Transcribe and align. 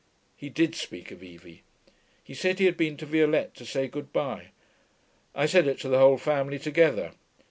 He 0.35 0.49
did 0.49 0.73
speak 0.73 1.11
of 1.11 1.21
Evie. 1.21 1.61
He 2.23 2.33
said 2.33 2.57
he 2.57 2.65
had 2.65 2.75
been 2.75 2.97
to 2.97 3.05
Violette 3.05 3.53
to 3.53 3.67
say 3.67 3.87
good 3.87 4.11
bye. 4.11 4.47
'I 5.35 5.45
said 5.45 5.67
it 5.67 5.77
to 5.81 5.89
the 5.89 5.99
whole 5.99 6.17
family 6.17 6.57
together. 6.57 7.11